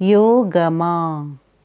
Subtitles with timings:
[0.00, 1.26] Yogama